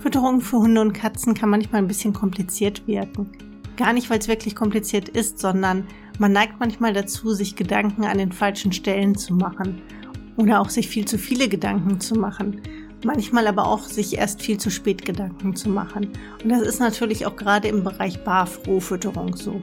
Fütterung 0.00 0.42
für 0.42 0.58
Hunde 0.58 0.82
und 0.82 0.92
Katzen 0.92 1.32
kann 1.32 1.48
manchmal 1.48 1.80
ein 1.80 1.88
bisschen 1.88 2.12
kompliziert 2.12 2.86
wirken. 2.86 3.30
Gar 3.78 3.94
nicht, 3.94 4.10
weil 4.10 4.18
es 4.18 4.28
wirklich 4.28 4.54
kompliziert 4.54 5.08
ist, 5.08 5.38
sondern 5.38 5.86
man 6.18 6.32
neigt 6.32 6.60
manchmal 6.60 6.92
dazu, 6.92 7.32
sich 7.32 7.56
Gedanken 7.56 8.04
an 8.04 8.18
den 8.18 8.30
falschen 8.30 8.72
Stellen 8.72 9.14
zu 9.14 9.32
machen 9.32 9.80
oder 10.36 10.60
auch 10.60 10.68
sich 10.68 10.88
viel 10.88 11.06
zu 11.06 11.16
viele 11.16 11.48
Gedanken 11.48 11.98
zu 11.98 12.14
machen. 12.14 12.60
Manchmal 13.04 13.46
aber 13.46 13.66
auch 13.66 13.84
sich 13.84 14.18
erst 14.18 14.42
viel 14.42 14.58
zu 14.58 14.70
spät 14.70 15.06
Gedanken 15.06 15.56
zu 15.56 15.70
machen. 15.70 16.10
Und 16.42 16.50
das 16.50 16.60
ist 16.60 16.80
natürlich 16.80 17.24
auch 17.24 17.36
gerade 17.36 17.68
im 17.68 17.82
Bereich 17.82 18.22
BAF-Rohfütterung 18.22 19.34
so. 19.34 19.62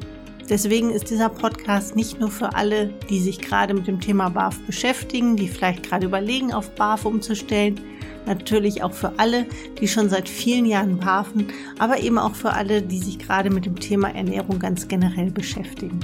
Deswegen 0.49 0.89
ist 0.89 1.09
dieser 1.09 1.29
Podcast 1.29 1.95
nicht 1.95 2.19
nur 2.19 2.29
für 2.29 2.55
alle, 2.55 2.87
die 3.09 3.19
sich 3.19 3.39
gerade 3.39 3.73
mit 3.73 3.87
dem 3.87 4.01
Thema 4.01 4.29
BAF 4.29 4.59
beschäftigen, 4.65 5.35
die 5.35 5.47
vielleicht 5.47 5.83
gerade 5.83 6.05
überlegen, 6.05 6.53
auf 6.53 6.75
BAF 6.75 7.05
umzustellen, 7.05 7.79
natürlich 8.25 8.83
auch 8.83 8.93
für 8.93 9.17
alle, 9.17 9.45
die 9.79 9.87
schon 9.87 10.09
seit 10.09 10.27
vielen 10.27 10.65
Jahren 10.65 10.97
BAFen, 10.99 11.47
aber 11.79 11.99
eben 11.99 12.17
auch 12.17 12.35
für 12.35 12.53
alle, 12.53 12.81
die 12.81 12.99
sich 12.99 13.19
gerade 13.19 13.49
mit 13.49 13.65
dem 13.65 13.79
Thema 13.79 14.09
Ernährung 14.09 14.59
ganz 14.59 14.87
generell 14.87 15.31
beschäftigen. 15.31 15.99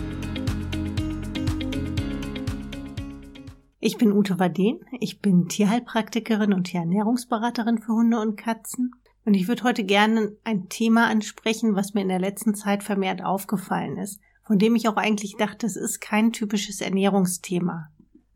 Ich 3.80 3.98
bin 3.98 4.12
Ute 4.12 4.40
Waden, 4.40 4.80
ich 5.00 5.22
bin 5.22 5.48
Tierheilpraktikerin 5.48 6.54
und 6.54 6.66
Tierernährungsberaterin 6.66 7.78
für 7.78 7.94
Hunde 7.94 8.20
und 8.20 8.36
Katzen. 8.36 8.92
Und 9.28 9.34
ich 9.34 9.50
würde 9.50 9.64
heute 9.64 9.84
gerne 9.84 10.32
ein 10.46 10.70
Thema 10.70 11.08
ansprechen, 11.08 11.76
was 11.76 11.94
mir 11.94 12.00
in 12.00 12.08
der 12.08 12.18
letzten 12.18 12.56
Zeit 12.56 12.82
vermehrt 12.82 13.22
aufgefallen 13.22 13.98
ist, 13.98 14.22
von 14.46 14.58
dem 14.58 14.74
ich 14.74 14.88
auch 14.88 14.96
eigentlich 14.96 15.36
dachte, 15.36 15.66
es 15.68 15.76
ist 15.76 16.00
kein 16.00 16.32
typisches 16.32 16.80
Ernährungsthema 16.80 17.90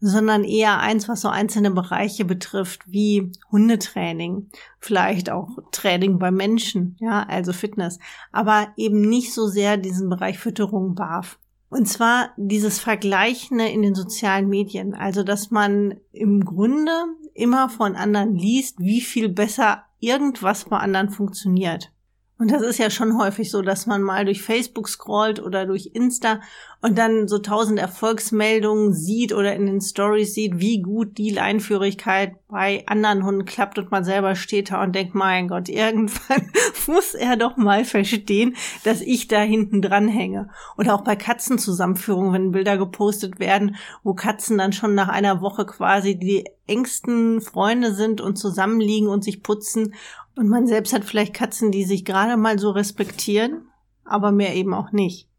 sondern 0.03 0.43
eher 0.43 0.79
eins, 0.79 1.07
was 1.07 1.21
so 1.21 1.29
einzelne 1.29 1.69
Bereiche 1.69 2.25
betrifft, 2.25 2.91
wie 2.91 3.31
Hundetraining, 3.51 4.49
vielleicht 4.79 5.29
auch 5.29 5.59
Training 5.71 6.17
bei 6.17 6.31
Menschen, 6.31 6.97
ja, 6.99 7.21
also 7.21 7.53
Fitness, 7.53 7.99
aber 8.31 8.73
eben 8.77 9.01
nicht 9.01 9.31
so 9.31 9.45
sehr 9.45 9.77
diesen 9.77 10.09
Bereich 10.09 10.39
Fütterung 10.39 10.95
BAF. 10.95 11.37
Und 11.69 11.87
zwar 11.87 12.31
dieses 12.35 12.79
Vergleichende 12.79 13.67
in 13.67 13.83
den 13.83 13.93
sozialen 13.93 14.49
Medien, 14.49 14.95
also 14.95 15.21
dass 15.21 15.51
man 15.51 15.99
im 16.11 16.45
Grunde 16.45 16.91
immer 17.35 17.69
von 17.69 17.95
anderen 17.95 18.33
liest, 18.35 18.79
wie 18.79 19.01
viel 19.01 19.29
besser 19.29 19.83
irgendwas 20.01 20.65
bei 20.65 20.77
anderen 20.77 21.09
funktioniert. 21.09 21.91
Und 22.37 22.51
das 22.51 22.63
ist 22.63 22.79
ja 22.79 22.89
schon 22.89 23.19
häufig 23.19 23.51
so, 23.51 23.61
dass 23.61 23.85
man 23.85 24.01
mal 24.01 24.25
durch 24.25 24.41
Facebook 24.41 24.89
scrollt 24.89 25.39
oder 25.39 25.67
durch 25.67 25.91
Insta 25.93 26.41
und 26.81 26.97
dann 26.97 27.27
so 27.27 27.37
tausend 27.37 27.79
Erfolgsmeldungen 27.79 28.93
sieht 28.93 29.33
oder 29.33 29.55
in 29.55 29.67
den 29.67 29.81
Stories 29.81 30.33
sieht, 30.33 30.59
wie 30.59 30.81
gut 30.81 31.17
die 31.17 31.29
Leinführigkeit 31.29 32.35
bei 32.47 32.83
anderen 32.87 33.23
Hunden 33.23 33.45
klappt 33.45 33.77
und 33.77 33.91
man 33.91 34.03
selber 34.03 34.35
steht 34.35 34.71
da 34.71 34.83
und 34.83 34.95
denkt, 34.95 35.13
mein 35.13 35.47
Gott, 35.47 35.69
irgendwann 35.69 36.51
muss 36.87 37.13
er 37.13 37.37
doch 37.37 37.55
mal 37.55 37.85
verstehen, 37.85 38.55
dass 38.83 39.01
ich 39.01 39.27
da 39.27 39.41
hinten 39.41 39.81
dran 39.81 40.07
hänge. 40.07 40.49
Oder 40.77 40.95
auch 40.95 41.01
bei 41.01 41.15
Katzenzusammenführungen, 41.15 42.33
wenn 42.33 42.51
Bilder 42.51 42.77
gepostet 42.77 43.39
werden, 43.39 43.75
wo 44.03 44.13
Katzen 44.13 44.57
dann 44.57 44.73
schon 44.73 44.95
nach 44.95 45.09
einer 45.09 45.41
Woche 45.41 45.65
quasi 45.65 46.17
die 46.17 46.45
engsten 46.65 47.41
Freunde 47.41 47.93
sind 47.93 48.21
und 48.21 48.37
zusammenliegen 48.37 49.07
und 49.07 49.23
sich 49.23 49.43
putzen 49.43 49.93
und 50.35 50.47
man 50.47 50.65
selbst 50.65 50.93
hat 50.93 51.03
vielleicht 51.03 51.33
Katzen, 51.33 51.71
die 51.71 51.83
sich 51.83 52.05
gerade 52.05 52.37
mal 52.37 52.57
so 52.57 52.71
respektieren, 52.71 53.67
aber 54.05 54.31
mehr 54.31 54.55
eben 54.55 54.73
auch 54.73 54.91
nicht. 54.91 55.30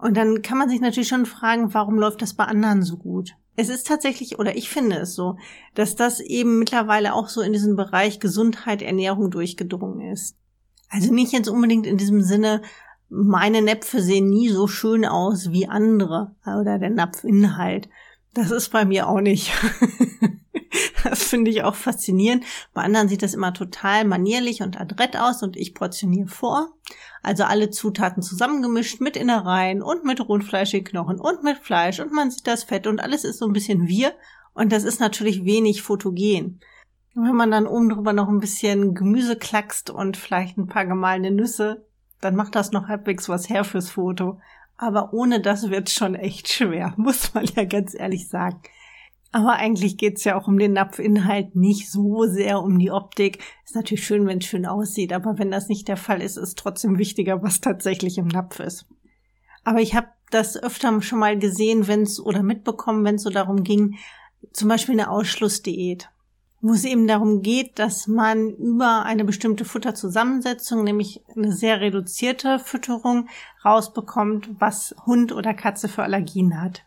Und 0.00 0.16
dann 0.16 0.42
kann 0.42 0.58
man 0.58 0.68
sich 0.68 0.80
natürlich 0.80 1.08
schon 1.08 1.26
fragen, 1.26 1.74
warum 1.74 1.98
läuft 1.98 2.22
das 2.22 2.34
bei 2.34 2.44
anderen 2.44 2.82
so 2.82 2.96
gut? 2.96 3.34
Es 3.56 3.68
ist 3.68 3.86
tatsächlich, 3.86 4.38
oder 4.38 4.56
ich 4.56 4.70
finde 4.70 4.96
es 4.96 5.14
so, 5.14 5.36
dass 5.74 5.94
das 5.94 6.20
eben 6.20 6.58
mittlerweile 6.58 7.12
auch 7.14 7.28
so 7.28 7.42
in 7.42 7.52
diesen 7.52 7.76
Bereich 7.76 8.18
Gesundheit, 8.18 8.80
Ernährung 8.80 9.30
durchgedrungen 9.30 10.12
ist. 10.12 10.36
Also 10.88 11.12
nicht 11.12 11.32
jetzt 11.32 11.48
unbedingt 11.48 11.86
in 11.86 11.98
diesem 11.98 12.22
Sinne, 12.22 12.62
meine 13.10 13.60
Näpfe 13.60 14.00
sehen 14.00 14.30
nie 14.30 14.48
so 14.48 14.66
schön 14.66 15.04
aus 15.04 15.50
wie 15.50 15.68
andere 15.68 16.34
oder 16.46 16.78
der 16.78 16.90
Napfinhalt. 16.90 17.88
Das 18.32 18.50
ist 18.50 18.70
bei 18.70 18.84
mir 18.84 19.08
auch 19.08 19.20
nicht. 19.20 19.52
Das 21.04 21.22
finde 21.28 21.50
ich 21.50 21.62
auch 21.62 21.74
faszinierend. 21.74 22.44
Bei 22.74 22.82
anderen 22.82 23.08
sieht 23.08 23.22
das 23.22 23.34
immer 23.34 23.52
total 23.52 24.04
manierlich 24.04 24.62
und 24.62 24.80
adrett 24.80 25.16
aus 25.16 25.42
und 25.42 25.56
ich 25.56 25.74
portioniere 25.74 26.28
vor. 26.28 26.68
Also 27.22 27.44
alle 27.44 27.70
Zutaten 27.70 28.22
zusammengemischt 28.22 29.00
mit 29.00 29.16
Innereien 29.16 29.82
und 29.82 30.04
mit 30.04 30.20
rotfleischigen 30.20 30.86
Knochen 30.86 31.20
und 31.20 31.42
mit 31.42 31.58
Fleisch 31.58 32.00
und 32.00 32.12
man 32.12 32.30
sieht 32.30 32.46
das 32.46 32.64
Fett 32.64 32.86
und 32.86 33.00
alles 33.00 33.24
ist 33.24 33.38
so 33.38 33.46
ein 33.46 33.52
bisschen 33.52 33.88
wir 33.88 34.12
und 34.54 34.72
das 34.72 34.84
ist 34.84 35.00
natürlich 35.00 35.44
wenig 35.44 35.82
fotogen. 35.82 36.60
Wenn 37.14 37.34
man 37.34 37.50
dann 37.50 37.66
oben 37.66 37.88
drüber 37.88 38.12
noch 38.12 38.28
ein 38.28 38.40
bisschen 38.40 38.94
Gemüse 38.94 39.36
klackst 39.36 39.90
und 39.90 40.16
vielleicht 40.16 40.56
ein 40.56 40.68
paar 40.68 40.86
gemahlene 40.86 41.30
Nüsse, 41.30 41.84
dann 42.20 42.36
macht 42.36 42.54
das 42.54 42.70
noch 42.70 42.88
halbwegs 42.88 43.28
was 43.28 43.48
her 43.48 43.64
fürs 43.64 43.90
Foto. 43.90 44.40
Aber 44.76 45.12
ohne 45.12 45.40
das 45.40 45.70
wird 45.70 45.90
schon 45.90 46.14
echt 46.14 46.48
schwer, 46.48 46.94
muss 46.96 47.34
man 47.34 47.44
ja 47.44 47.64
ganz 47.64 47.94
ehrlich 47.94 48.28
sagen. 48.28 48.62
Aber 49.32 49.52
eigentlich 49.52 49.96
geht's 49.96 50.24
ja 50.24 50.36
auch 50.36 50.48
um 50.48 50.58
den 50.58 50.72
Napfinhalt, 50.72 51.54
nicht 51.54 51.90
so 51.90 52.24
sehr 52.24 52.60
um 52.62 52.78
die 52.78 52.90
Optik. 52.90 53.38
Ist 53.64 53.76
natürlich 53.76 54.04
schön, 54.04 54.26
wenn 54.26 54.38
es 54.38 54.46
schön 54.46 54.66
aussieht, 54.66 55.12
aber 55.12 55.38
wenn 55.38 55.52
das 55.52 55.68
nicht 55.68 55.86
der 55.86 55.96
Fall 55.96 56.20
ist, 56.20 56.36
ist 56.36 56.58
trotzdem 56.58 56.98
wichtiger, 56.98 57.42
was 57.42 57.60
tatsächlich 57.60 58.18
im 58.18 58.26
Napf 58.26 58.58
ist. 58.58 58.86
Aber 59.62 59.80
ich 59.80 59.94
habe 59.94 60.08
das 60.30 60.60
öfter 60.60 61.00
schon 61.02 61.20
mal 61.20 61.38
gesehen, 61.38 61.86
wenn 61.86 62.02
es 62.02 62.18
oder 62.18 62.42
mitbekommen, 62.42 63.04
wenn 63.04 63.16
es 63.16 63.22
so 63.22 63.30
darum 63.30 63.62
ging, 63.62 63.98
zum 64.52 64.68
Beispiel 64.68 64.94
eine 64.94 65.10
Ausschlussdiät, 65.10 66.10
wo 66.60 66.72
es 66.72 66.84
eben 66.84 67.06
darum 67.06 67.42
geht, 67.42 67.78
dass 67.78 68.06
man 68.06 68.50
über 68.50 69.04
eine 69.04 69.24
bestimmte 69.24 69.64
Futterzusammensetzung, 69.64 70.82
nämlich 70.82 71.22
eine 71.36 71.52
sehr 71.52 71.80
reduzierte 71.80 72.58
Fütterung, 72.58 73.28
rausbekommt, 73.64 74.48
was 74.58 74.94
Hund 75.06 75.32
oder 75.32 75.54
Katze 75.54 75.88
für 75.88 76.02
Allergien 76.02 76.60
hat. 76.60 76.82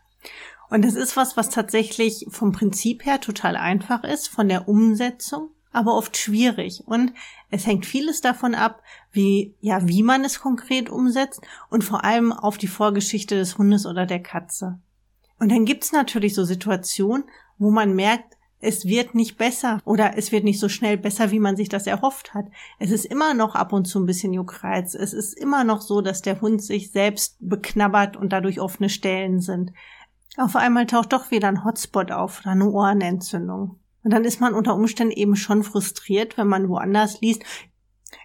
Und 0.70 0.84
das 0.84 0.94
ist 0.94 1.16
was, 1.16 1.36
was 1.36 1.50
tatsächlich 1.50 2.26
vom 2.30 2.52
Prinzip 2.52 3.04
her 3.04 3.20
total 3.20 3.56
einfach 3.56 4.04
ist, 4.04 4.28
von 4.28 4.48
der 4.48 4.68
Umsetzung, 4.68 5.50
aber 5.72 5.96
oft 5.96 6.16
schwierig. 6.16 6.82
Und 6.86 7.12
es 7.50 7.66
hängt 7.66 7.86
vieles 7.86 8.20
davon 8.20 8.54
ab, 8.54 8.82
wie, 9.12 9.54
ja, 9.60 9.86
wie 9.86 10.02
man 10.02 10.24
es 10.24 10.40
konkret 10.40 10.88
umsetzt 10.90 11.40
und 11.70 11.84
vor 11.84 12.04
allem 12.04 12.32
auf 12.32 12.58
die 12.58 12.68
Vorgeschichte 12.68 13.36
des 13.36 13.58
Hundes 13.58 13.86
oder 13.86 14.06
der 14.06 14.22
Katze. 14.22 14.78
Und 15.38 15.50
dann 15.50 15.64
gibt's 15.64 15.92
natürlich 15.92 16.34
so 16.34 16.44
Situationen, 16.44 17.24
wo 17.58 17.70
man 17.70 17.94
merkt, 17.94 18.34
es 18.64 18.86
wird 18.86 19.14
nicht 19.14 19.36
besser 19.36 19.80
oder 19.84 20.16
es 20.16 20.32
wird 20.32 20.42
nicht 20.42 20.58
so 20.58 20.70
schnell 20.70 20.96
besser, 20.96 21.30
wie 21.30 21.38
man 21.38 21.54
sich 21.54 21.68
das 21.68 21.86
erhofft 21.86 22.32
hat. 22.32 22.46
Es 22.78 22.90
ist 22.90 23.04
immer 23.04 23.34
noch 23.34 23.54
ab 23.54 23.74
und 23.74 23.84
zu 23.84 24.00
ein 24.00 24.06
bisschen 24.06 24.32
Juckreiz. 24.32 24.94
Es 24.94 25.12
ist 25.12 25.34
immer 25.34 25.64
noch 25.64 25.82
so, 25.82 26.00
dass 26.00 26.22
der 26.22 26.40
Hund 26.40 26.62
sich 26.62 26.90
selbst 26.90 27.36
beknabbert 27.40 28.16
und 28.16 28.32
dadurch 28.32 28.60
offene 28.60 28.88
Stellen 28.88 29.40
sind. 29.40 29.72
Auf 30.36 30.56
einmal 30.56 30.86
taucht 30.86 31.12
doch 31.12 31.30
wieder 31.30 31.48
ein 31.48 31.64
Hotspot 31.64 32.10
auf 32.10 32.40
oder 32.40 32.50
eine 32.50 32.68
Ohrenentzündung. 32.68 33.78
Und 34.02 34.12
dann 34.12 34.24
ist 34.24 34.40
man 34.40 34.54
unter 34.54 34.74
Umständen 34.74 35.12
eben 35.12 35.36
schon 35.36 35.62
frustriert, 35.62 36.36
wenn 36.36 36.48
man 36.48 36.68
woanders 36.68 37.20
liest, 37.20 37.44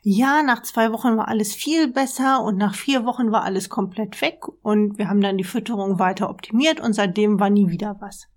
ja, 0.01 0.43
nach 0.43 0.61
zwei 0.63 0.91
Wochen 0.91 1.17
war 1.17 1.27
alles 1.27 1.53
viel 1.53 1.91
besser 1.91 2.43
und 2.43 2.57
nach 2.57 2.75
vier 2.75 3.05
Wochen 3.05 3.31
war 3.31 3.43
alles 3.43 3.69
komplett 3.69 4.21
weg 4.21 4.41
und 4.61 4.97
wir 4.97 5.09
haben 5.09 5.21
dann 5.21 5.37
die 5.37 5.43
Fütterung 5.43 5.99
weiter 5.99 6.29
optimiert 6.29 6.79
und 6.79 6.93
seitdem 6.93 7.39
war 7.39 7.49
nie 7.49 7.69
wieder 7.69 7.97
was. 7.99 8.27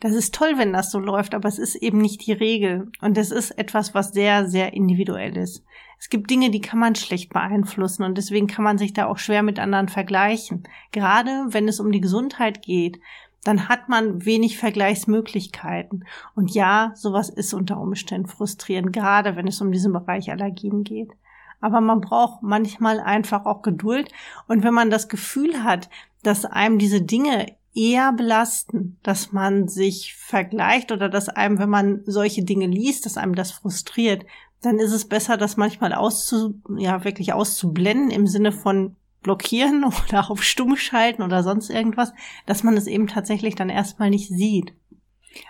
Das 0.00 0.12
ist 0.12 0.34
toll, 0.34 0.54
wenn 0.56 0.72
das 0.72 0.90
so 0.90 0.98
läuft, 0.98 1.34
aber 1.34 1.48
es 1.48 1.58
ist 1.58 1.74
eben 1.74 1.98
nicht 1.98 2.26
die 2.26 2.32
Regel 2.32 2.90
und 3.02 3.18
es 3.18 3.30
ist 3.30 3.50
etwas, 3.52 3.94
was 3.94 4.12
sehr, 4.12 4.48
sehr 4.48 4.72
individuell 4.72 5.36
ist. 5.36 5.62
Es 5.98 6.08
gibt 6.08 6.30
Dinge, 6.30 6.50
die 6.50 6.62
kann 6.62 6.78
man 6.78 6.94
schlecht 6.94 7.30
beeinflussen 7.30 8.04
und 8.04 8.16
deswegen 8.16 8.46
kann 8.46 8.64
man 8.64 8.78
sich 8.78 8.94
da 8.94 9.06
auch 9.06 9.18
schwer 9.18 9.42
mit 9.42 9.58
anderen 9.58 9.88
vergleichen. 9.88 10.62
Gerade 10.92 11.46
wenn 11.48 11.68
es 11.68 11.78
um 11.78 11.92
die 11.92 12.00
Gesundheit 12.00 12.62
geht, 12.62 12.98
dann 13.44 13.68
hat 13.68 13.88
man 13.88 14.24
wenig 14.24 14.58
Vergleichsmöglichkeiten. 14.58 16.06
Und 16.34 16.52
ja, 16.52 16.92
sowas 16.94 17.28
ist 17.28 17.54
unter 17.54 17.78
Umständen 17.78 18.28
frustrierend, 18.28 18.92
gerade 18.92 19.36
wenn 19.36 19.46
es 19.46 19.60
um 19.60 19.72
diesen 19.72 19.92
Bereich 19.92 20.30
Allergien 20.30 20.84
geht. 20.84 21.12
Aber 21.60 21.80
man 21.80 22.00
braucht 22.00 22.42
manchmal 22.42 23.00
einfach 23.00 23.44
auch 23.44 23.62
Geduld. 23.62 24.10
Und 24.46 24.62
wenn 24.62 24.74
man 24.74 24.90
das 24.90 25.08
Gefühl 25.08 25.62
hat, 25.62 25.90
dass 26.22 26.44
einem 26.44 26.78
diese 26.78 27.02
Dinge 27.02 27.46
eher 27.74 28.12
belasten, 28.12 28.98
dass 29.02 29.32
man 29.32 29.68
sich 29.68 30.14
vergleicht 30.16 30.92
oder 30.92 31.08
dass 31.08 31.28
einem, 31.28 31.58
wenn 31.58 31.70
man 31.70 32.02
solche 32.04 32.44
Dinge 32.44 32.66
liest, 32.66 33.06
dass 33.06 33.16
einem 33.16 33.34
das 33.34 33.52
frustriert, 33.52 34.24
dann 34.60 34.78
ist 34.78 34.92
es 34.92 35.08
besser, 35.08 35.36
das 35.36 35.56
manchmal 35.56 35.94
auszu, 35.94 36.60
ja, 36.76 37.04
wirklich 37.04 37.32
auszublenden 37.32 38.10
im 38.10 38.26
Sinne 38.26 38.52
von 38.52 38.96
blockieren 39.22 39.84
oder 40.08 40.30
auf 40.30 40.42
stumm 40.42 40.76
schalten 40.76 41.22
oder 41.22 41.42
sonst 41.42 41.70
irgendwas, 41.70 42.12
dass 42.46 42.62
man 42.62 42.76
es 42.76 42.86
eben 42.86 43.06
tatsächlich 43.06 43.54
dann 43.54 43.70
erstmal 43.70 44.10
nicht 44.10 44.28
sieht. 44.28 44.74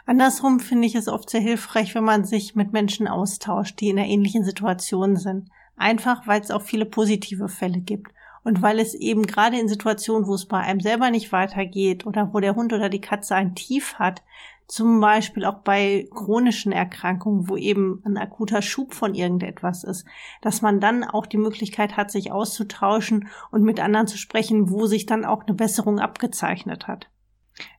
Andersrum 0.05 0.61
finde 0.61 0.87
ich 0.87 0.95
es 0.95 1.09
oft 1.09 1.31
sehr 1.31 1.41
hilfreich, 1.41 1.95
wenn 1.95 2.05
man 2.05 2.25
sich 2.25 2.55
mit 2.55 2.73
Menschen 2.73 3.09
austauscht, 3.09 3.81
die 3.81 3.89
in 3.89 3.99
einer 3.99 4.09
ähnlichen 4.09 4.45
Situation 4.45 5.17
sind. 5.17 5.49
Einfach, 5.77 6.27
weil 6.27 6.43
es 6.43 6.51
auch 6.51 6.61
viele 6.61 6.85
positive 6.85 7.49
Fälle 7.49 7.81
gibt. 7.81 8.13
Und 8.43 8.63
weil 8.63 8.79
es 8.79 8.95
eben 8.95 9.27
gerade 9.27 9.59
in 9.59 9.69
Situationen, 9.69 10.27
wo 10.27 10.35
es 10.35 10.47
bei 10.47 10.59
einem 10.59 10.81
selber 10.81 11.11
nicht 11.11 11.31
weitergeht 11.33 12.07
oder 12.07 12.33
wo 12.33 12.41
der 12.41 12.55
Hund 12.55 12.73
oder 12.73 12.89
die 12.89 13.01
Katze 13.01 13.35
ein 13.35 13.55
Tief 13.55 13.95
hat, 13.95 14.23
zum 14.71 15.01
Beispiel 15.01 15.45
auch 15.45 15.59
bei 15.63 16.09
chronischen 16.15 16.71
Erkrankungen, 16.71 17.49
wo 17.49 17.57
eben 17.57 18.01
ein 18.05 18.17
akuter 18.17 18.63
Schub 18.63 18.95
von 18.95 19.15
irgendetwas 19.17 19.83
ist, 19.83 20.07
dass 20.43 20.63
man 20.63 20.81
dann 20.81 21.03
auch 21.03 21.27
die 21.27 21.39
Möglichkeit 21.39 21.97
hat, 21.97 22.13
sich 22.13 22.31
auszutauschen 22.31 23.29
und 23.51 23.65
mit 23.65 23.81
anderen 23.81 24.07
zu 24.07 24.17
sprechen, 24.17 24.71
wo 24.71 24.87
sich 24.87 25.07
dann 25.07 25.25
auch 25.25 25.45
eine 25.45 25.55
Besserung 25.55 25.99
abgezeichnet 25.99 26.87
hat. 26.87 27.11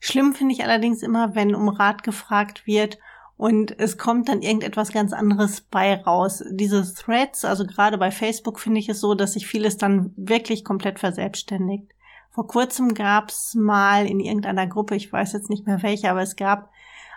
Schlimm 0.02 0.34
finde 0.34 0.54
ich 0.54 0.64
allerdings 0.64 1.02
immer, 1.02 1.34
wenn 1.34 1.56
um 1.56 1.70
Rat 1.70 2.04
gefragt 2.04 2.68
wird 2.68 3.00
und 3.42 3.80
es 3.80 3.98
kommt 3.98 4.30
dann 4.30 4.44
irgendetwas 4.44 4.92
ganz 4.92 5.14
anderes 5.14 5.62
bei 5.62 5.96
raus. 5.96 6.44
Diese 6.52 6.84
Threads, 6.94 7.44
also 7.44 7.66
gerade 7.66 7.98
bei 7.98 8.12
Facebook 8.12 8.60
finde 8.60 8.80
ich 8.80 8.88
es 8.88 9.02
so, 9.02 9.16
dass 9.16 9.34
sich 9.34 9.48
vieles 9.48 9.78
dann 9.78 10.14
wirklich 10.16 10.64
komplett 10.64 11.00
verselbstständigt. 11.00 11.88
Vor 12.30 12.46
kurzem 12.46 12.94
gab 12.94 13.30
es 13.30 13.56
mal 13.56 14.06
in 14.06 14.20
irgendeiner 14.20 14.68
Gruppe, 14.68 14.96
ich 14.96 15.12
weiß 15.12 15.34
jetzt 15.34 15.50
nicht 15.50 15.66
mehr 15.66 15.82
welche, 15.82 16.12
aber 16.12 16.22
es 16.22 16.36
gab 16.36 16.70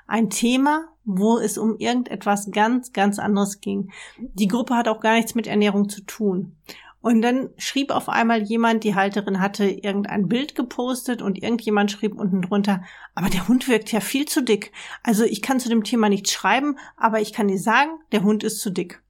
ein 0.07 0.31
Thema, 0.31 0.89
wo 1.05 1.37
es 1.37 1.59
um 1.59 1.77
irgendetwas 1.77 2.51
ganz, 2.51 2.95
ganz 2.95 3.19
anderes 3.19 3.61
ging. 3.61 3.91
Die 4.17 4.49
Gruppe 4.49 4.77
hat 4.77 4.89
auch 4.89 5.01
gar 5.01 5.17
nichts 5.17 5.35
mit 5.35 5.47
Ernährung 5.47 5.91
zu 5.91 6.01
tun. 6.07 6.57
Und 7.05 7.21
dann 7.21 7.51
schrieb 7.59 7.91
auf 7.91 8.09
einmal 8.09 8.45
jemand, 8.45 8.83
die 8.83 8.95
Halterin 8.95 9.39
hatte 9.39 9.67
irgendein 9.67 10.27
Bild 10.27 10.55
gepostet 10.55 11.21
und 11.21 11.37
irgendjemand 11.37 11.91
schrieb 11.91 12.19
unten 12.19 12.41
drunter, 12.41 12.83
aber 13.15 13.29
der 13.29 13.47
Hund 13.47 13.69
wirkt 13.69 13.93
ja 13.93 14.01
viel 14.01 14.25
zu 14.25 14.43
dick. 14.43 14.73
Also 15.03 15.25
ich 15.25 15.43
kann 15.43 15.61
zu 15.61 15.69
dem 15.69 15.85
Thema 15.85 16.09
nichts 16.09 16.33
schreiben, 16.33 16.79
aber 16.97 17.21
ich 17.21 17.35
kann 17.35 17.49
dir 17.49 17.59
sagen, 17.59 17.91
der 18.13 18.23
Hund 18.23 18.43
ist 18.43 18.59
zu 18.59 18.71
dick. 18.71 19.03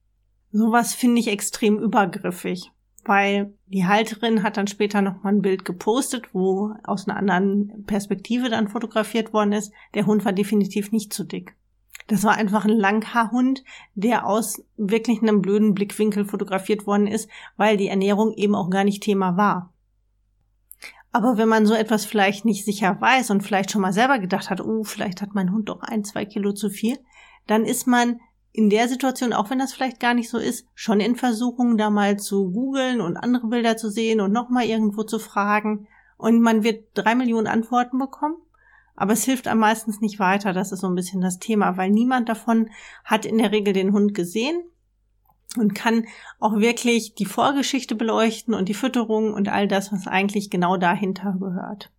Sowas 0.51 0.93
finde 0.93 1.21
ich 1.21 1.29
extrem 1.29 1.79
übergriffig, 1.79 2.69
weil 3.05 3.53
die 3.67 3.85
Halterin 3.85 4.43
hat 4.43 4.57
dann 4.57 4.67
später 4.67 5.01
nochmal 5.01 5.31
ein 5.31 5.41
Bild 5.41 5.63
gepostet, 5.63 6.33
wo 6.33 6.73
aus 6.83 7.07
einer 7.07 7.17
anderen 7.17 7.85
Perspektive 7.85 8.49
dann 8.49 8.67
fotografiert 8.67 9.31
worden 9.31 9.53
ist. 9.53 9.71
Der 9.93 10.05
Hund 10.05 10.25
war 10.25 10.33
definitiv 10.33 10.91
nicht 10.91 11.13
zu 11.13 11.23
dick. 11.23 11.55
Das 12.07 12.23
war 12.23 12.35
einfach 12.35 12.65
ein 12.65 12.77
Langhaarhund, 12.77 13.63
der 13.95 14.27
aus 14.27 14.63
wirklich 14.77 15.21
einem 15.21 15.41
blöden 15.41 15.73
Blickwinkel 15.73 16.25
fotografiert 16.25 16.85
worden 16.85 17.07
ist, 17.07 17.29
weil 17.57 17.77
die 17.77 17.87
Ernährung 17.87 18.33
eben 18.33 18.53
auch 18.53 18.69
gar 18.69 18.83
nicht 18.83 19.01
Thema 19.01 19.37
war. 19.37 19.73
Aber 21.11 21.37
wenn 21.37 21.47
man 21.47 21.65
so 21.65 21.73
etwas 21.73 22.05
vielleicht 22.05 22.43
nicht 22.43 22.65
sicher 22.65 22.99
weiß 22.99 23.31
und 23.31 23.41
vielleicht 23.41 23.71
schon 23.71 23.81
mal 23.81 23.93
selber 23.93 24.19
gedacht 24.19 24.49
hat, 24.49 24.59
oh, 24.59 24.83
vielleicht 24.83 25.21
hat 25.21 25.33
mein 25.33 25.51
Hund 25.51 25.69
doch 25.69 25.81
ein, 25.81 26.03
zwei 26.03 26.25
Kilo 26.25 26.51
zu 26.51 26.69
viel, 26.69 26.99
dann 27.47 27.63
ist 27.63 27.87
man 27.87 28.19
in 28.51 28.69
der 28.69 28.87
Situation, 28.87 29.33
auch 29.33 29.49
wenn 29.49 29.59
das 29.59 29.73
vielleicht 29.73 29.99
gar 29.99 30.13
nicht 30.13 30.29
so 30.29 30.37
ist, 30.37 30.67
schon 30.73 30.99
in 30.99 31.15
Versuchung, 31.15 31.77
da 31.77 31.89
mal 31.89 32.17
zu 32.17 32.51
googeln 32.51 33.01
und 33.01 33.17
andere 33.17 33.47
Bilder 33.47 33.77
zu 33.77 33.89
sehen 33.89 34.21
und 34.21 34.31
nochmal 34.31 34.65
irgendwo 34.65 35.03
zu 35.03 35.19
fragen. 35.19 35.87
Und 36.17 36.41
man 36.41 36.63
wird 36.63 36.85
drei 36.93 37.15
Millionen 37.15 37.47
Antworten 37.47 37.97
bekommen. 37.97 38.35
Aber 38.95 39.13
es 39.13 39.25
hilft 39.25 39.47
am 39.47 39.59
meistens 39.59 40.01
nicht 40.01 40.19
weiter. 40.19 40.53
Das 40.53 40.71
ist 40.71 40.79
so 40.79 40.87
ein 40.87 40.95
bisschen 40.95 41.21
das 41.21 41.39
Thema, 41.39 41.77
weil 41.77 41.89
niemand 41.89 42.29
davon 42.29 42.69
hat 43.03 43.25
in 43.25 43.37
der 43.37 43.51
Regel 43.51 43.73
den 43.73 43.91
Hund 43.91 44.13
gesehen 44.13 44.63
und 45.57 45.75
kann 45.75 46.05
auch 46.39 46.57
wirklich 46.57 47.15
die 47.15 47.25
Vorgeschichte 47.25 47.95
beleuchten 47.95 48.53
und 48.53 48.69
die 48.69 48.73
Fütterung 48.73 49.33
und 49.33 49.49
all 49.49 49.67
das, 49.67 49.91
was 49.91 50.07
eigentlich 50.07 50.49
genau 50.49 50.77
dahinter 50.77 51.35
gehört. 51.39 51.91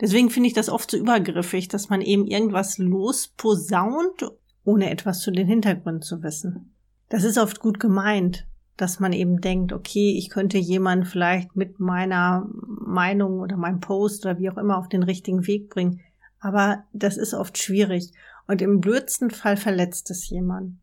Deswegen 0.00 0.30
finde 0.30 0.48
ich 0.48 0.54
das 0.54 0.68
oft 0.68 0.90
so 0.90 0.96
übergriffig, 0.96 1.68
dass 1.68 1.88
man 1.88 2.00
eben 2.00 2.26
irgendwas 2.26 2.78
losposaunt, 2.78 4.30
ohne 4.64 4.90
etwas 4.90 5.20
zu 5.20 5.30
den 5.30 5.46
Hintergründen 5.46 6.02
zu 6.02 6.22
wissen. 6.22 6.74
Das 7.08 7.24
ist 7.24 7.38
oft 7.38 7.60
gut 7.60 7.80
gemeint, 7.80 8.46
dass 8.76 8.98
man 8.98 9.12
eben 9.12 9.40
denkt, 9.40 9.72
okay, 9.72 10.16
ich 10.18 10.30
könnte 10.30 10.58
jemanden 10.58 11.04
vielleicht 11.04 11.54
mit 11.54 11.78
meiner 11.78 12.48
Meinung 12.66 13.40
oder 13.40 13.56
meinem 13.56 13.80
Post 13.80 14.26
oder 14.26 14.38
wie 14.38 14.50
auch 14.50 14.58
immer 14.58 14.78
auf 14.78 14.88
den 14.88 15.02
richtigen 15.02 15.46
Weg 15.46 15.70
bringen. 15.70 16.00
Aber 16.44 16.84
das 16.92 17.16
ist 17.16 17.32
oft 17.32 17.56
schwierig 17.56 18.12
und 18.46 18.60
im 18.60 18.82
blödsten 18.82 19.30
Fall 19.30 19.56
verletzt 19.56 20.10
es 20.10 20.28
jemand. 20.28 20.76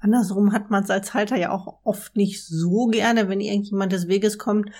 Andersrum 0.00 0.52
hat 0.52 0.72
man 0.72 0.82
es 0.82 0.90
als 0.90 1.14
Halter 1.14 1.36
ja 1.36 1.52
auch 1.52 1.78
oft 1.84 2.16
nicht 2.16 2.44
so 2.44 2.86
gerne, 2.86 3.28
wenn 3.28 3.38
irgendjemand 3.38 3.92
des 3.92 4.08
Weges 4.08 4.36
kommt 4.36 4.70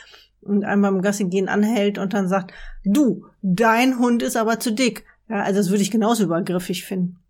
und 0.40 0.64
einem 0.64 0.82
beim 0.82 1.02
Gassi 1.02 1.26
gehen 1.26 1.48
anhält 1.48 1.98
und 1.98 2.14
dann 2.14 2.26
sagt, 2.26 2.52
du, 2.82 3.26
dein 3.42 4.00
Hund 4.00 4.24
ist 4.24 4.36
aber 4.36 4.58
zu 4.58 4.72
dick. 4.72 5.04
Ja, 5.28 5.44
also 5.44 5.60
das 5.60 5.70
würde 5.70 5.82
ich 5.82 5.92
genauso 5.92 6.24
übergriffig 6.24 6.84
finden. 6.84 7.20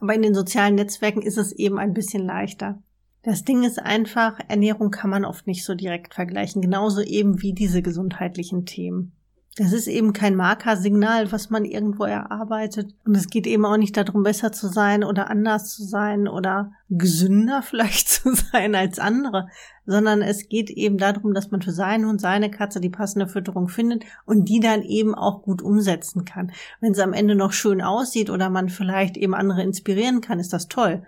Aber 0.00 0.14
in 0.14 0.20
den 0.20 0.34
sozialen 0.34 0.74
Netzwerken 0.74 1.22
ist 1.22 1.38
es 1.38 1.52
eben 1.52 1.78
ein 1.78 1.94
bisschen 1.94 2.26
leichter. 2.26 2.82
Das 3.22 3.44
Ding 3.44 3.64
ist 3.64 3.78
einfach, 3.78 4.38
Ernährung 4.48 4.90
kann 4.90 5.08
man 5.08 5.24
oft 5.24 5.46
nicht 5.46 5.64
so 5.64 5.74
direkt 5.74 6.12
vergleichen, 6.12 6.60
genauso 6.60 7.00
eben 7.00 7.40
wie 7.40 7.54
diese 7.54 7.80
gesundheitlichen 7.80 8.66
Themen. 8.66 9.12
Das 9.58 9.72
ist 9.72 9.88
eben 9.88 10.12
kein 10.12 10.36
Markersignal, 10.36 11.32
was 11.32 11.50
man 11.50 11.64
irgendwo 11.64 12.04
erarbeitet. 12.04 12.94
Und 13.04 13.16
es 13.16 13.28
geht 13.28 13.44
eben 13.44 13.64
auch 13.64 13.76
nicht 13.76 13.96
darum, 13.96 14.22
besser 14.22 14.52
zu 14.52 14.68
sein 14.68 15.02
oder 15.02 15.30
anders 15.30 15.74
zu 15.74 15.82
sein 15.82 16.28
oder 16.28 16.70
gesünder 16.88 17.62
vielleicht 17.64 18.08
zu 18.08 18.34
sein 18.34 18.76
als 18.76 19.00
andere, 19.00 19.48
sondern 19.84 20.22
es 20.22 20.48
geht 20.48 20.70
eben 20.70 20.96
darum, 20.96 21.34
dass 21.34 21.50
man 21.50 21.60
für 21.60 21.72
seinen 21.72 22.04
und 22.04 22.20
seine 22.20 22.52
Katze 22.52 22.80
die 22.80 22.88
passende 22.88 23.26
Fütterung 23.26 23.66
findet 23.66 24.04
und 24.26 24.48
die 24.48 24.60
dann 24.60 24.84
eben 24.84 25.16
auch 25.16 25.42
gut 25.42 25.60
umsetzen 25.60 26.24
kann. 26.24 26.52
Wenn 26.80 26.92
es 26.92 27.00
am 27.00 27.12
Ende 27.12 27.34
noch 27.34 27.52
schön 27.52 27.82
aussieht 27.82 28.30
oder 28.30 28.50
man 28.50 28.68
vielleicht 28.68 29.16
eben 29.16 29.34
andere 29.34 29.64
inspirieren 29.64 30.20
kann, 30.20 30.38
ist 30.38 30.52
das 30.52 30.68
toll. 30.68 31.02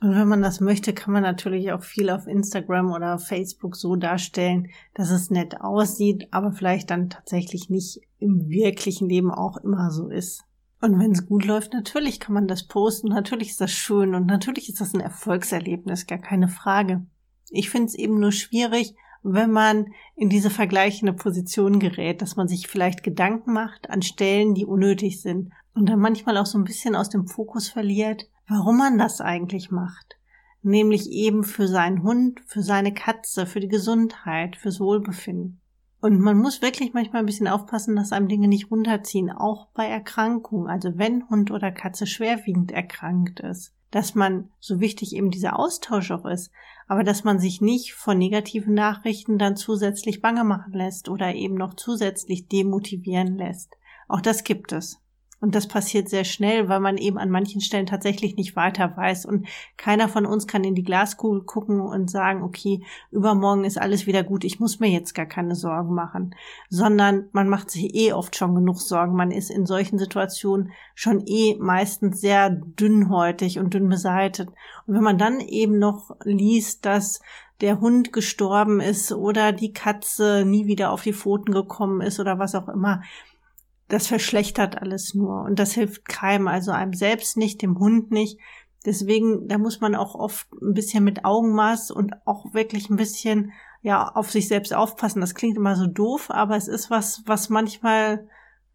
Und 0.00 0.14
wenn 0.14 0.28
man 0.28 0.42
das 0.42 0.60
möchte, 0.60 0.92
kann 0.92 1.12
man 1.12 1.22
natürlich 1.22 1.72
auch 1.72 1.82
viel 1.82 2.10
auf 2.10 2.26
Instagram 2.26 2.92
oder 2.92 3.18
Facebook 3.18 3.76
so 3.76 3.96
darstellen, 3.96 4.68
dass 4.94 5.10
es 5.10 5.30
nett 5.30 5.60
aussieht, 5.60 6.28
aber 6.32 6.52
vielleicht 6.52 6.90
dann 6.90 7.08
tatsächlich 7.08 7.70
nicht 7.70 8.00
im 8.18 8.48
wirklichen 8.48 9.08
Leben 9.08 9.30
auch 9.30 9.56
immer 9.56 9.90
so 9.90 10.08
ist. 10.08 10.44
Und 10.82 10.98
wenn 10.98 11.12
es 11.12 11.26
gut 11.26 11.46
läuft, 11.46 11.72
natürlich 11.72 12.20
kann 12.20 12.34
man 12.34 12.46
das 12.46 12.66
posten, 12.66 13.08
natürlich 13.08 13.50
ist 13.50 13.60
das 13.60 13.72
schön 13.72 14.14
und 14.14 14.26
natürlich 14.26 14.68
ist 14.68 14.80
das 14.80 14.92
ein 14.92 15.00
Erfolgserlebnis, 15.00 16.06
gar 16.06 16.18
keine 16.18 16.48
Frage. 16.48 17.06
Ich 17.48 17.70
finde 17.70 17.86
es 17.86 17.94
eben 17.94 18.20
nur 18.20 18.32
schwierig, 18.32 18.94
wenn 19.22 19.50
man 19.50 19.86
in 20.14 20.28
diese 20.28 20.50
vergleichende 20.50 21.14
Position 21.14 21.80
gerät, 21.80 22.20
dass 22.20 22.36
man 22.36 22.48
sich 22.48 22.68
vielleicht 22.68 23.02
Gedanken 23.02 23.52
macht 23.52 23.88
an 23.88 24.02
Stellen, 24.02 24.54
die 24.54 24.66
unnötig 24.66 25.22
sind 25.22 25.52
und 25.74 25.88
dann 25.88 25.98
manchmal 25.98 26.36
auch 26.36 26.46
so 26.46 26.58
ein 26.58 26.64
bisschen 26.64 26.94
aus 26.94 27.08
dem 27.08 27.26
Fokus 27.26 27.68
verliert, 27.68 28.28
warum 28.48 28.78
man 28.78 28.98
das 28.98 29.20
eigentlich 29.20 29.70
macht. 29.70 30.16
Nämlich 30.62 31.10
eben 31.10 31.44
für 31.44 31.68
seinen 31.68 32.02
Hund, 32.02 32.40
für 32.46 32.62
seine 32.62 32.92
Katze, 32.92 33.46
für 33.46 33.60
die 33.60 33.68
Gesundheit, 33.68 34.56
fürs 34.56 34.80
Wohlbefinden. 34.80 35.60
Und 36.00 36.20
man 36.20 36.38
muss 36.38 36.62
wirklich 36.62 36.92
manchmal 36.92 37.22
ein 37.22 37.26
bisschen 37.26 37.48
aufpassen, 37.48 37.96
dass 37.96 38.12
einem 38.12 38.28
Dinge 38.28 38.48
nicht 38.48 38.70
runterziehen, 38.70 39.30
auch 39.30 39.68
bei 39.74 39.86
Erkrankungen. 39.86 40.68
Also 40.68 40.98
wenn 40.98 41.28
Hund 41.28 41.50
oder 41.50 41.72
Katze 41.72 42.06
schwerwiegend 42.06 42.70
erkrankt 42.70 43.40
ist, 43.40 43.72
dass 43.90 44.14
man, 44.14 44.50
so 44.60 44.80
wichtig 44.80 45.14
eben 45.14 45.30
dieser 45.30 45.58
Austausch 45.58 46.10
auch 46.10 46.26
ist, 46.26 46.50
aber 46.86 47.02
dass 47.02 47.24
man 47.24 47.38
sich 47.38 47.60
nicht 47.60 47.94
von 47.94 48.18
negativen 48.18 48.74
Nachrichten 48.74 49.38
dann 49.38 49.56
zusätzlich 49.56 50.20
bange 50.20 50.44
machen 50.44 50.72
lässt 50.72 51.08
oder 51.08 51.34
eben 51.34 51.54
noch 51.54 51.74
zusätzlich 51.74 52.48
demotivieren 52.48 53.36
lässt. 53.36 53.74
Auch 54.08 54.20
das 54.20 54.44
gibt 54.44 54.72
es. 54.72 55.00
Und 55.46 55.54
das 55.54 55.68
passiert 55.68 56.08
sehr 56.08 56.24
schnell, 56.24 56.68
weil 56.68 56.80
man 56.80 56.98
eben 56.98 57.18
an 57.18 57.30
manchen 57.30 57.60
Stellen 57.60 57.86
tatsächlich 57.86 58.34
nicht 58.34 58.56
weiter 58.56 58.96
weiß. 58.96 59.26
Und 59.26 59.46
keiner 59.76 60.08
von 60.08 60.26
uns 60.26 60.48
kann 60.48 60.64
in 60.64 60.74
die 60.74 60.82
Glaskugel 60.82 61.42
gucken 61.42 61.80
und 61.80 62.10
sagen, 62.10 62.42
okay, 62.42 62.82
übermorgen 63.12 63.62
ist 63.62 63.80
alles 63.80 64.08
wieder 64.08 64.24
gut, 64.24 64.42
ich 64.42 64.58
muss 64.58 64.80
mir 64.80 64.88
jetzt 64.88 65.14
gar 65.14 65.26
keine 65.26 65.54
Sorgen 65.54 65.94
machen. 65.94 66.34
Sondern 66.68 67.28
man 67.30 67.48
macht 67.48 67.70
sich 67.70 67.94
eh 67.94 68.12
oft 68.12 68.34
schon 68.34 68.56
genug 68.56 68.80
Sorgen. 68.80 69.14
Man 69.14 69.30
ist 69.30 69.52
in 69.52 69.66
solchen 69.66 70.00
Situationen 70.00 70.72
schon 70.96 71.24
eh 71.28 71.54
meistens 71.60 72.20
sehr 72.20 72.50
dünnhäutig 72.50 73.60
und 73.60 73.72
dünn 73.72 73.88
beseitet. 73.88 74.48
Und 74.88 74.96
wenn 74.96 75.04
man 75.04 75.16
dann 75.16 75.38
eben 75.38 75.78
noch 75.78 76.16
liest, 76.24 76.84
dass 76.84 77.20
der 77.60 77.80
Hund 77.80 78.12
gestorben 78.12 78.80
ist 78.80 79.12
oder 79.12 79.52
die 79.52 79.72
Katze 79.72 80.42
nie 80.44 80.66
wieder 80.66 80.90
auf 80.90 81.02
die 81.02 81.12
Pfoten 81.12 81.52
gekommen 81.52 82.00
ist 82.00 82.18
oder 82.18 82.40
was 82.40 82.56
auch 82.56 82.68
immer, 82.68 83.02
das 83.88 84.06
verschlechtert 84.06 84.80
alles 84.80 85.14
nur 85.14 85.42
und 85.42 85.58
das 85.58 85.72
hilft 85.72 86.08
keinem, 86.08 86.48
also 86.48 86.72
einem 86.72 86.92
selbst 86.92 87.36
nicht, 87.36 87.62
dem 87.62 87.78
Hund 87.78 88.10
nicht. 88.10 88.38
Deswegen, 88.84 89.48
da 89.48 89.58
muss 89.58 89.80
man 89.80 89.94
auch 89.96 90.14
oft 90.14 90.46
ein 90.62 90.74
bisschen 90.74 91.02
mit 91.02 91.24
Augenmaß 91.24 91.90
und 91.90 92.14
auch 92.24 92.54
wirklich 92.54 92.88
ein 92.88 92.96
bisschen, 92.96 93.52
ja, 93.82 94.08
auf 94.08 94.30
sich 94.30 94.46
selbst 94.48 94.72
aufpassen. 94.74 95.20
Das 95.20 95.34
klingt 95.34 95.56
immer 95.56 95.74
so 95.74 95.86
doof, 95.86 96.30
aber 96.30 96.56
es 96.56 96.68
ist 96.68 96.88
was, 96.88 97.22
was 97.26 97.48
manchmal, 97.48 98.28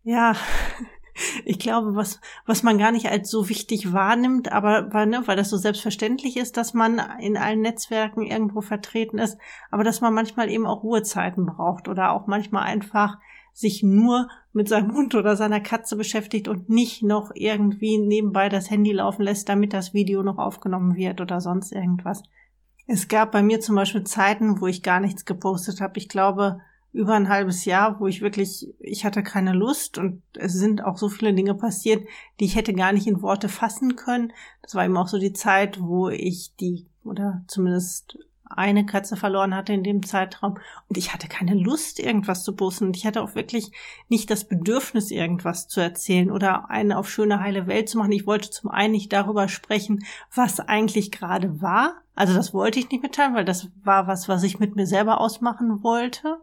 ja, 0.03 0.35
ich 1.45 1.59
glaube, 1.59 1.95
was, 1.95 2.19
was 2.45 2.63
man 2.63 2.77
gar 2.77 2.91
nicht 2.91 3.09
als 3.09 3.29
so 3.29 3.49
wichtig 3.49 3.93
wahrnimmt, 3.93 4.51
aber 4.51 4.93
weil, 4.93 5.07
ne, 5.07 5.23
weil 5.25 5.37
das 5.37 5.49
so 5.49 5.57
selbstverständlich 5.57 6.37
ist, 6.37 6.57
dass 6.57 6.73
man 6.73 7.01
in 7.19 7.37
allen 7.37 7.61
Netzwerken 7.61 8.23
irgendwo 8.23 8.61
vertreten 8.61 9.17
ist, 9.17 9.37
aber 9.69 9.83
dass 9.83 10.01
man 10.01 10.13
manchmal 10.13 10.49
eben 10.49 10.65
auch 10.65 10.83
Ruhezeiten 10.83 11.45
braucht 11.45 11.87
oder 11.87 12.11
auch 12.11 12.27
manchmal 12.27 12.63
einfach 12.63 13.17
sich 13.53 13.83
nur 13.83 14.29
mit 14.53 14.69
seinem 14.69 14.93
Hund 14.95 15.15
oder 15.15 15.35
seiner 15.35 15.59
Katze 15.59 15.95
beschäftigt 15.95 16.47
und 16.47 16.69
nicht 16.69 17.03
noch 17.03 17.31
irgendwie 17.33 17.97
nebenbei 17.97 18.49
das 18.49 18.69
Handy 18.69 18.91
laufen 18.91 19.23
lässt, 19.23 19.49
damit 19.49 19.73
das 19.73 19.93
Video 19.93 20.23
noch 20.23 20.37
aufgenommen 20.37 20.95
wird 20.95 21.21
oder 21.21 21.41
sonst 21.41 21.71
irgendwas. 21.71 22.23
Es 22.87 23.07
gab 23.07 23.31
bei 23.31 23.41
mir 23.41 23.59
zum 23.61 23.75
Beispiel 23.75 24.03
Zeiten, 24.03 24.59
wo 24.59 24.67
ich 24.67 24.83
gar 24.83 24.99
nichts 24.99 25.25
gepostet 25.25 25.81
habe. 25.81 25.97
Ich 25.97 26.09
glaube, 26.09 26.59
über 26.93 27.13
ein 27.13 27.29
halbes 27.29 27.65
Jahr, 27.65 27.99
wo 27.99 28.07
ich 28.07 28.21
wirklich, 28.21 28.67
ich 28.79 29.05
hatte 29.05 29.23
keine 29.23 29.53
Lust 29.53 29.97
und 29.97 30.21
es 30.33 30.53
sind 30.53 30.83
auch 30.83 30.97
so 30.97 31.07
viele 31.07 31.33
Dinge 31.33 31.55
passiert, 31.55 32.05
die 32.39 32.45
ich 32.45 32.55
hätte 32.55 32.73
gar 32.73 32.91
nicht 32.91 33.07
in 33.07 33.21
Worte 33.21 33.47
fassen 33.47 33.95
können. 33.95 34.33
Das 34.61 34.75
war 34.75 34.83
eben 34.83 34.97
auch 34.97 35.07
so 35.07 35.17
die 35.17 35.33
Zeit, 35.33 35.79
wo 35.81 36.09
ich 36.09 36.53
die, 36.59 36.85
oder 37.03 37.43
zumindest 37.47 38.17
eine 38.55 38.85
Katze 38.85 39.15
verloren 39.15 39.55
hatte 39.55 39.73
in 39.73 39.83
dem 39.83 40.05
Zeitraum 40.05 40.57
und 40.89 40.97
ich 40.97 41.13
hatte 41.13 41.27
keine 41.27 41.55
Lust, 41.55 41.99
irgendwas 41.99 42.43
zu 42.43 42.55
posten 42.55 42.87
und 42.87 42.97
ich 42.97 43.05
hatte 43.05 43.21
auch 43.21 43.35
wirklich 43.35 43.71
nicht 44.09 44.29
das 44.29 44.45
Bedürfnis, 44.45 45.11
irgendwas 45.11 45.67
zu 45.67 45.79
erzählen 45.79 46.31
oder 46.31 46.69
eine 46.69 46.97
auf 46.97 47.09
schöne 47.09 47.39
heile 47.39 47.67
Welt 47.67 47.89
zu 47.89 47.97
machen. 47.97 48.11
Ich 48.11 48.27
wollte 48.27 48.49
zum 48.49 48.69
einen 48.69 48.91
nicht 48.91 49.13
darüber 49.13 49.47
sprechen, 49.47 50.03
was 50.33 50.59
eigentlich 50.59 51.11
gerade 51.11 51.61
war. 51.61 51.95
Also 52.15 52.33
das 52.33 52.53
wollte 52.53 52.79
ich 52.79 52.89
nicht 52.89 53.03
mitteilen, 53.03 53.33
weil 53.33 53.45
das 53.45 53.69
war 53.83 54.07
was, 54.07 54.27
was 54.27 54.43
ich 54.43 54.59
mit 54.59 54.75
mir 54.75 54.85
selber 54.85 55.21
ausmachen 55.21 55.81
wollte. 55.83 56.37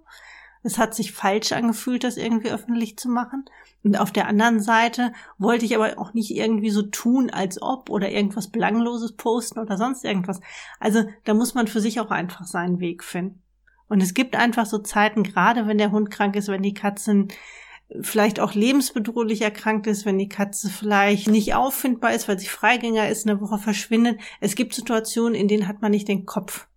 Es 0.62 0.78
hat 0.78 0.94
sich 0.94 1.12
falsch 1.12 1.52
angefühlt, 1.52 2.04
das 2.04 2.16
irgendwie 2.16 2.50
öffentlich 2.50 2.96
zu 2.96 3.08
machen. 3.08 3.44
Und 3.84 3.96
auf 3.96 4.12
der 4.12 4.26
anderen 4.26 4.60
Seite 4.60 5.12
wollte 5.38 5.64
ich 5.64 5.76
aber 5.76 5.98
auch 5.98 6.14
nicht 6.14 6.30
irgendwie 6.30 6.70
so 6.70 6.82
tun, 6.82 7.30
als 7.30 7.62
ob 7.62 7.90
oder 7.90 8.10
irgendwas 8.10 8.48
Belangloses 8.48 9.12
posten 9.12 9.58
oder 9.58 9.76
sonst 9.76 10.04
irgendwas. 10.04 10.40
Also 10.80 11.04
da 11.24 11.34
muss 11.34 11.54
man 11.54 11.68
für 11.68 11.80
sich 11.80 12.00
auch 12.00 12.10
einfach 12.10 12.44
seinen 12.44 12.80
Weg 12.80 13.04
finden. 13.04 13.42
Und 13.88 14.02
es 14.02 14.14
gibt 14.14 14.36
einfach 14.36 14.66
so 14.66 14.78
Zeiten, 14.78 15.22
gerade 15.22 15.66
wenn 15.66 15.78
der 15.78 15.92
Hund 15.92 16.10
krank 16.10 16.36
ist, 16.36 16.48
wenn 16.48 16.62
die 16.62 16.74
Katzen 16.74 17.28
vielleicht 18.00 18.38
auch 18.38 18.54
lebensbedrohlich 18.54 19.40
erkrankt 19.42 19.86
ist, 19.86 20.04
wenn 20.04 20.18
die 20.18 20.28
Katze 20.28 20.68
vielleicht 20.68 21.28
nicht 21.28 21.54
auffindbar 21.54 22.12
ist, 22.12 22.28
weil 22.28 22.38
sie 22.38 22.46
Freigänger 22.46 23.08
ist, 23.08 23.26
eine 23.26 23.40
Woche 23.40 23.58
verschwindet. 23.58 24.20
Es 24.40 24.54
gibt 24.54 24.74
Situationen, 24.74 25.34
in 25.34 25.48
denen 25.48 25.66
hat 25.66 25.80
man 25.80 25.90
nicht 25.90 26.08
den 26.08 26.26
Kopf. 26.26 26.67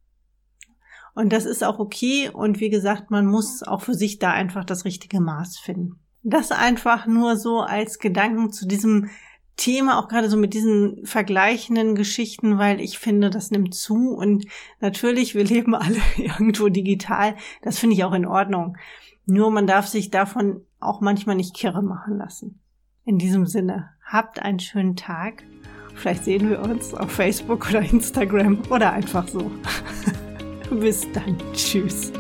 Und 1.14 1.34
das 1.34 1.46
ist 1.46 1.64
auch 1.64 1.80
okay. 1.80 2.30
Und 2.30 2.60
wie 2.60 2.70
gesagt, 2.70 3.12
man 3.12 3.26
muss 3.26 3.64
auch 3.64 3.82
für 3.82 3.94
sich 3.94 4.20
da 4.20 4.32
einfach 4.32 4.66
das 4.66 4.86
richtige 4.86 5.20
Maß 5.20 5.60
finden. 5.60 6.00
Das 6.24 6.52
einfach 6.52 7.08
nur 7.08 7.36
so 7.36 7.62
als 7.62 8.00
Gedanken 8.00 8.52
zu 8.52 8.68
diesem 8.68 9.10
Thema, 9.58 10.00
auch 10.00 10.08
gerade 10.08 10.30
so 10.30 10.38
mit 10.38 10.54
diesen 10.54 11.06
vergleichenden 11.06 11.96
Geschichten, 11.96 12.58
weil 12.58 12.80
ich 12.80 12.98
finde, 13.00 13.30
das 13.30 13.52
nimmt 13.52 13.76
zu 13.76 14.12
und 14.12 14.46
natürlich, 14.80 15.36
wir 15.36 15.44
leben 15.44 15.76
alle 15.76 16.00
irgendwo 16.18 16.70
digital. 16.70 17.36
Das 17.62 17.78
finde 17.78 17.96
ich 17.96 18.04
auch 18.04 18.14
in 18.14 18.26
Ordnung. 18.26 18.78
Nur 19.26 19.52
man 19.52 19.68
darf 19.68 19.88
sich 19.88 20.10
davon 20.10 20.62
auch 20.80 21.02
manchmal 21.02 21.36
nicht 21.36 21.56
kirre 21.56 21.84
machen 21.84 22.18
lassen. 22.18 22.60
In 23.06 23.18
diesem 23.18 23.46
Sinne, 23.46 23.90
habt 24.04 24.42
einen 24.42 24.60
schönen 24.60 24.96
Tag. 24.96 25.44
Vielleicht 25.96 26.24
sehen 26.24 26.50
wir 26.50 26.62
uns 26.62 26.94
auf 26.94 27.12
Facebook 27.12 27.70
oder 27.70 27.82
Instagram 27.82 28.60
oder 28.70 28.94
einfach 28.94 29.28
so. 29.28 29.52
Bis 30.80 31.06
dann. 31.12 31.38
Tschüss. 31.54 32.12